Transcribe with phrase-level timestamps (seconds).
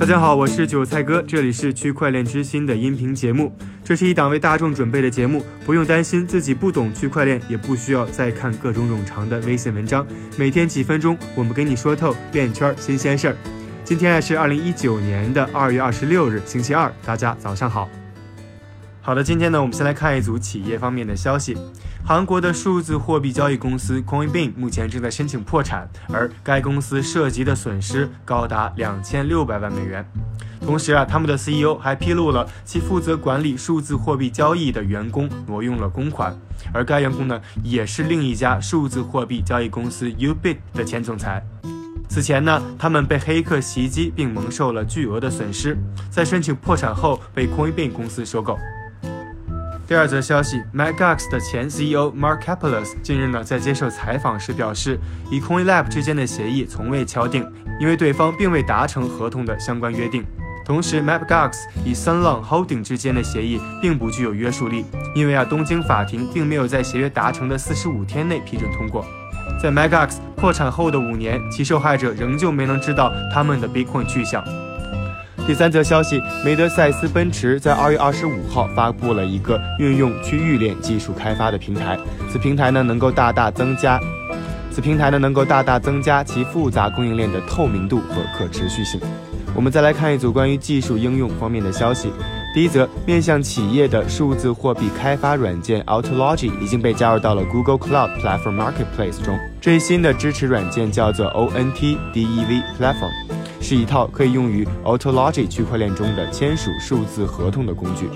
[0.00, 3.54] 大家好，我是韭菜哥，这里是区块链之心的音频节目。
[3.84, 10.06] 这是一档为大众准备的节目，不用担心自己不懂区块链，也不需要再看各种冗长的微信文章。
[10.38, 13.36] 每天几分钟，我们给你说透链圈新鲜事儿。
[13.84, 17.86] 今天啊是二零一九年的二月二十六日，星期二，大家早上好。
[19.02, 21.56] 好的，今天呢，我们先来看一组企业方面的消息。
[22.04, 30.04] 韩国的数字货币交易公司 Coinbase 目前正在申请破产，而该公司涉及的损失高达两千六百万美元。
[30.60, 36.38] 同时啊，他们的 CEO 还披露了其负责管理数字货币交易的员工挪用了公款，
[36.70, 41.42] 而该员工呢，也是另一家数字货币交易公司 Ubit 的前总裁。
[42.06, 45.78] 此前呢，他们被黑客袭击并蒙受了巨额的损失，
[46.10, 48.58] 在申请破产后被 Coinbase 公司收购。
[49.90, 54.96] 第二则消息，MacGax 的前 CEO Mark Kapelos 近日呢在接受采访时表示，
[55.32, 57.44] 与 CoinLab 之间的协议从未敲定，
[57.80, 60.24] 因为对方并未达成合同的相关约定。
[60.64, 69.04] 同时 mapgax 与 Sunlong Holding 之间的协议并不具有约束力，因为啊东京法庭并没有在协约达成的四十五天内批准通过。
[69.60, 74.40] 在 MacGax 破产后的五年，其受害者仍旧没能知道他们的 Bitcoin 去向。
[75.46, 81.98] 第三则消息，梅德赛斯奔驰在二月二十五号发布了一个运用区域链技术开发的平台。
[82.30, 83.98] 此平台呢，能够大大增加，
[84.70, 89.00] 此平台呢，能够大大增加其复杂供应链的透明度和可持续性。
[89.52, 92.12] 我们再来看一组关于技术应用方面的消息。
[92.54, 99.36] 第一则，面向企业的数字货币开发软件 Autology 已经被加入到了 Google Cloud Platform Marketplace 中。
[99.60, 103.39] 这一新的支持软件叫做 ONT-DEV Platform。
[103.60, 108.08] 是一套可以用于 Autology 区块链中的签署数字合同的工具。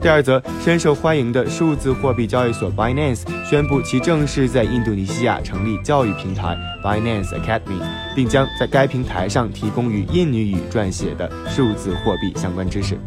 [0.00, 7.80] 第二则，深受欢迎的数字货币交易所 Binance 宣布其正式在印度尼西亚成立教育平台 Binance Academy，
[8.16, 12.98] 并将在该平台上提供与印尼语撰写的数字货币相关知识。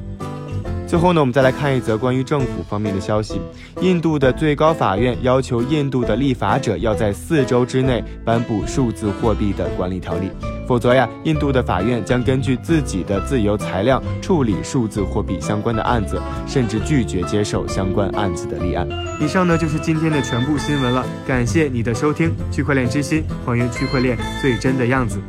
[0.88, 3.42] 最后呢，我们再来看一则关于政府方面的消息。
[3.82, 10.30] 印度的最高法院要求印度的立法者要在四周之内颁布数字货币的管理条例，
[10.68, 18.88] 否则呀，印度的法院将根据自己的自由裁量处理数字货币相关的案子，甚至拒绝接受相关案子的立案。
[19.22, 25.20] 以上呢就是今天的全部新闻了，感谢你的收听，区块链之心，还原区块链最真的样子。